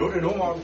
økonomeren. 0.00 0.62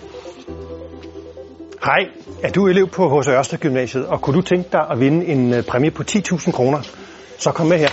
Hej, 1.84 2.08
er 2.42 2.50
du 2.50 2.66
elev 2.66 2.88
på 2.88 3.20
H.C. 3.20 3.28
Ørsted 3.28 3.58
Gymnasiet, 3.58 4.06
og 4.06 4.20
kunne 4.20 4.36
du 4.36 4.42
tænke 4.42 4.68
dig 4.72 4.86
at 4.90 5.00
vinde 5.00 5.26
en 5.26 5.54
øh, 5.54 5.64
præmie 5.64 5.90
på 5.90 6.02
10.000 6.02 6.52
kroner, 6.52 6.82
så 7.38 7.52
kom 7.52 7.66
med 7.66 7.78
her. 7.78 7.88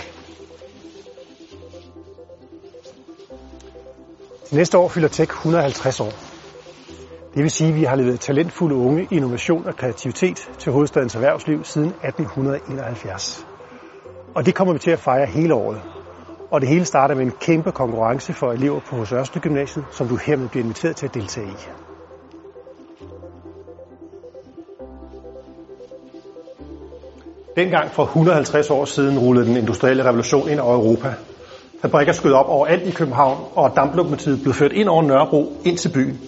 Næste 4.52 4.78
år 4.78 4.88
fylder 4.88 5.08
Tech 5.08 5.30
150 5.30 6.00
år. 6.00 6.12
Det 7.34 7.42
vil 7.42 7.50
sige, 7.50 7.68
at 7.68 7.76
vi 7.76 7.84
har 7.84 7.96
leveret 7.96 8.20
talentfulde 8.20 8.74
unge, 8.74 9.08
innovation 9.10 9.66
og 9.66 9.76
kreativitet 9.76 10.50
til 10.58 10.72
hovedstadens 10.72 11.14
erhvervsliv 11.14 11.64
siden 11.64 11.88
1871. 11.88 13.46
Og 14.34 14.46
det 14.46 14.54
kommer 14.54 14.72
vi 14.72 14.78
til 14.78 14.90
at 14.90 14.98
fejre 14.98 15.26
hele 15.26 15.54
året. 15.54 15.80
Og 16.52 16.60
det 16.60 16.68
hele 16.68 16.84
starter 16.84 17.14
med 17.14 17.24
en 17.24 17.32
kæmpe 17.40 17.72
konkurrence 17.72 18.32
for 18.32 18.52
elever 18.52 18.80
på 18.80 18.96
H.C. 18.96 19.12
Ørsted 19.12 19.40
Gymnasiet, 19.40 19.84
som 19.90 20.08
du 20.08 20.16
hermed 20.16 20.48
bliver 20.48 20.64
inviteret 20.64 20.96
til 20.96 21.06
at 21.06 21.14
deltage 21.14 21.46
i. 21.46 21.54
Dengang 27.56 27.90
for 27.90 28.02
150 28.02 28.70
år 28.70 28.84
siden 28.84 29.18
rullede 29.18 29.46
den 29.46 29.56
industrielle 29.56 30.04
revolution 30.04 30.48
ind 30.48 30.60
over 30.60 30.74
Europa. 30.74 31.14
Fabrikker 31.82 32.12
skød 32.12 32.32
op 32.32 32.48
overalt 32.48 32.82
i 32.82 32.90
København, 32.90 33.38
og 33.54 33.72
damplokomotivet 33.76 34.42
blev 34.42 34.54
ført 34.54 34.72
ind 34.72 34.88
over 34.88 35.02
Nørrebro 35.02 35.52
ind 35.64 35.78
til 35.78 35.92
byen. 35.94 36.20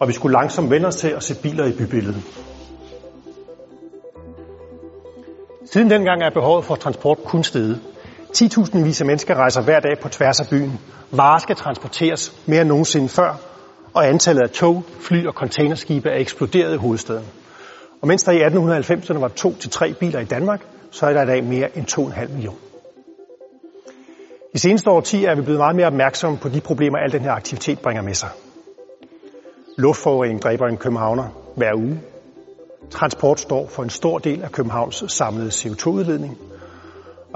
Og 0.00 0.08
vi 0.08 0.12
skulle 0.12 0.32
langsomt 0.32 0.70
vende 0.70 0.86
os 0.88 0.96
til 0.96 1.08
at 1.08 1.22
se 1.22 1.34
biler 1.42 1.64
i 1.64 1.72
bybilledet. 1.72 2.22
Siden 5.64 5.90
dengang 5.90 6.22
er 6.22 6.30
behovet 6.30 6.64
for 6.64 6.74
transport 6.74 7.18
kun 7.24 7.44
steget. 7.44 7.80
10.000 8.36 8.84
vis 8.84 9.00
af 9.00 9.06
mennesker 9.06 9.34
rejser 9.34 9.62
hver 9.62 9.80
dag 9.80 9.98
på 10.02 10.08
tværs 10.08 10.40
af 10.40 10.46
byen. 10.50 10.80
Varer 11.10 11.38
skal 11.38 11.56
transporteres 11.56 12.32
mere 12.46 12.60
end 12.60 12.68
nogensinde 12.68 13.08
før, 13.08 13.40
og 13.94 14.08
antallet 14.08 14.42
af 14.42 14.50
tog, 14.50 14.84
fly 15.00 15.26
og 15.26 15.32
containerskibe 15.32 16.08
er 16.08 16.20
eksploderet 16.20 16.74
i 16.74 16.76
hovedstaden. 16.76 17.24
Og 18.02 18.08
mens 18.08 18.22
der 18.22 18.32
i 18.32 18.42
1890'erne 18.42 19.18
var 19.18 19.28
to 19.28 19.54
til 19.54 19.70
tre 19.70 19.94
biler 20.00 20.20
i 20.20 20.24
Danmark, 20.24 20.60
så 20.90 21.06
er 21.06 21.12
der 21.12 21.22
i 21.22 21.26
dag 21.26 21.44
mere 21.44 21.78
end 21.78 21.86
2,5 21.98 22.32
millioner. 22.32 22.58
De 24.52 24.58
seneste 24.58 24.90
årtier 24.90 25.30
er 25.30 25.34
vi 25.34 25.42
blevet 25.42 25.58
meget 25.58 25.76
mere 25.76 25.86
opmærksomme 25.86 26.38
på 26.38 26.48
de 26.48 26.60
problemer, 26.60 26.98
al 26.98 27.12
den 27.12 27.20
her 27.20 27.32
aktivitet 27.32 27.78
bringer 27.78 28.02
med 28.02 28.14
sig. 28.14 28.28
Luftforurening 29.76 30.42
dræber 30.42 30.66
en 30.66 30.76
københavner 30.76 31.28
hver 31.56 31.74
uge. 31.74 32.00
Transport 32.90 33.40
står 33.40 33.66
for 33.66 33.82
en 33.82 33.90
stor 33.90 34.18
del 34.18 34.42
af 34.42 34.52
Københavns 34.52 35.04
samlede 35.08 35.48
CO2-udledning. 35.48 36.38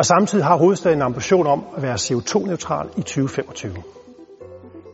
Og 0.00 0.06
samtidig 0.06 0.44
har 0.44 0.56
hovedstaden 0.56 0.98
en 0.98 1.02
ambition 1.02 1.46
om 1.46 1.64
at 1.76 1.82
være 1.82 1.94
CO2-neutral 1.94 2.88
i 2.96 3.00
2025. 3.00 3.72
Det 3.72 3.82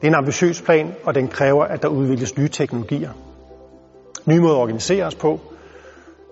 er 0.02 0.06
en 0.06 0.14
ambitiøs 0.14 0.62
plan, 0.62 0.94
og 1.04 1.14
den 1.14 1.28
kræver, 1.28 1.64
at 1.64 1.82
der 1.82 1.88
udvikles 1.88 2.38
nye 2.38 2.48
teknologier. 2.48 3.10
Nye 4.24 4.40
måder 4.40 4.54
at 4.54 4.60
organisere 4.60 5.04
os 5.04 5.14
på. 5.14 5.40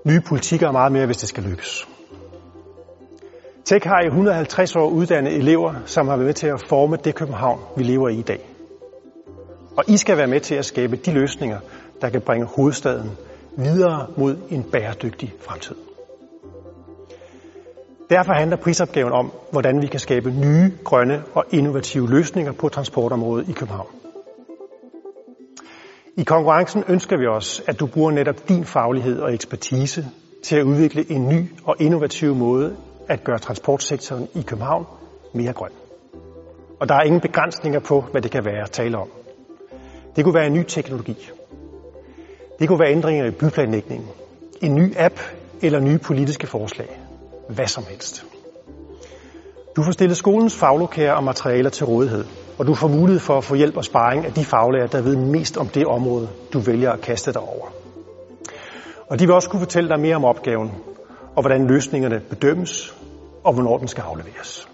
Nye 0.05 0.21
politikker 0.21 0.67
og 0.67 0.73
meget 0.73 0.93
mere, 0.93 1.07
hvis 1.07 1.17
det 1.17 1.29
skal 1.29 1.43
lykkes. 1.43 1.89
Tech 3.65 3.87
har 3.87 4.03
i 4.03 4.07
150 4.07 4.77
år 4.77 4.89
uddannet 4.89 5.37
elever, 5.37 5.75
som 5.87 6.09
har 6.09 6.17
været 6.17 6.27
med 6.27 6.35
til 6.35 6.47
at 6.47 6.63
forme 6.69 6.97
det 6.97 7.15
København, 7.15 7.61
vi 7.77 7.83
lever 7.83 8.09
i 8.09 8.19
i 8.19 8.23
dag. 8.23 8.41
Og 9.77 9.85
I 9.89 9.97
skal 9.97 10.17
være 10.17 10.27
med 10.27 10.41
til 10.41 10.55
at 10.55 10.65
skabe 10.65 10.97
de 10.97 11.13
løsninger, 11.13 11.59
der 12.01 12.09
kan 12.09 12.21
bringe 12.21 12.47
hovedstaden 12.47 13.11
videre 13.57 14.07
mod 14.17 14.37
en 14.51 14.63
bæredygtig 14.63 15.35
fremtid. 15.41 15.94
Derfor 18.15 18.33
handler 18.33 18.57
prisopgaven 18.57 19.13
om, 19.13 19.33
hvordan 19.51 19.83
vi 19.83 19.87
kan 19.87 20.01
skabe 20.01 20.31
nye, 20.31 20.73
grønne 20.85 21.23
og 21.35 21.45
innovative 21.51 22.11
løsninger 22.11 22.53
på 22.53 22.69
transportområdet 22.69 23.49
i 23.49 23.53
København. 23.53 23.89
I 26.17 26.25
konkurrencen 26.25 26.85
ønsker 26.89 27.17
vi 27.19 27.27
os, 27.27 27.63
at 27.67 27.81
du 27.81 27.87
bruger 27.87 28.11
netop 28.11 28.49
din 28.49 28.65
faglighed 28.65 29.21
og 29.21 29.35
ekspertise 29.35 30.07
til 30.43 30.57
at 30.57 30.63
udvikle 30.63 31.11
en 31.11 31.29
ny 31.29 31.51
og 31.65 31.77
innovativ 31.81 32.35
måde 32.35 32.77
at 33.09 33.25
gøre 33.25 33.39
transportsektoren 33.39 34.29
i 34.35 34.43
København 34.43 34.87
mere 35.33 35.53
grøn. 35.53 35.73
Og 36.81 36.89
der 36.89 36.95
er 36.95 37.03
ingen 37.03 37.21
begrænsninger 37.21 37.81
på, 37.81 38.01
hvad 38.01 38.23
det 38.23 38.31
kan 38.31 38.45
være 38.45 38.63
at 38.63 38.71
tale 38.71 38.99
om. 38.99 39.09
Det 40.17 40.25
kunne 40.25 40.35
være 40.35 40.47
en 40.47 40.55
ny 40.55 40.63
teknologi. 40.63 41.31
Det 42.59 42.69
kunne 42.69 42.81
være 42.81 42.93
ændringer 42.93 43.27
i 43.27 43.31
byplanlægningen, 43.31 44.09
en 44.63 44.75
ny 44.75 44.93
app 44.97 45.21
eller 45.63 45.81
nye 45.81 45.99
politiske 45.99 46.47
forslag. 46.47 46.89
Hvad 47.49 47.67
som 47.67 47.85
helst. 47.89 48.25
Du 49.77 49.83
får 49.83 49.93
stillet 49.93 50.17
skolens 50.17 50.57
faglokaler 50.57 51.13
og 51.13 51.25
materialer 51.25 51.71
til 51.71 51.87
rådighed, 51.87 52.25
og 52.59 52.67
du 52.67 52.75
får 52.75 52.89
mulighed 52.89 53.21
for 53.21 53.39
at 53.39 53.45
få 53.45 53.55
hjælp 53.55 53.77
og 53.77 53.85
sparring 53.85 54.27
af 54.27 54.33
de 54.33 54.45
faglærer, 54.45 54.87
der 54.87 55.03
ved 55.03 55.17
mest 55.17 55.57
om 55.57 55.69
det 55.69 55.87
område, 55.87 56.29
du 56.53 56.59
vælger 56.59 56.93
at 56.93 57.01
kaste 57.01 57.33
dig 57.33 57.41
over. 57.41 57.67
Og 59.09 59.19
de 59.19 59.27
vil 59.27 59.35
også 59.35 59.51
kunne 59.51 59.61
fortælle 59.61 59.89
dig 59.89 60.01
mere 60.01 60.17
om 60.17 60.25
opgaven, 60.25 60.73
og 61.37 61.43
hvordan 61.43 61.67
løsningerne 61.67 62.21
bedømmes, 62.31 62.95
og 63.45 63.53
hvornår 63.53 63.79
den 63.79 63.89
skal 63.89 64.03
afleveres. 64.03 64.69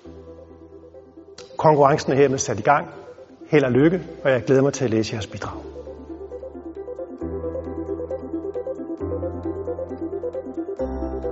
Konkurrencen 1.56 2.12
er 2.12 2.16
hermed 2.16 2.38
sat 2.38 2.58
i 2.58 2.62
gang. 2.62 2.86
Held 3.50 3.64
og 3.64 3.72
lykke, 3.72 4.02
og 4.24 4.30
jeg 4.30 4.42
glæder 4.42 4.62
mig 4.62 4.72
til 4.72 4.84
at 4.84 4.90
læse 4.90 5.14
jeres 5.14 5.26
bidrag. 5.26 5.79
Thank 11.00 11.24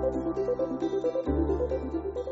you. 2.16 2.27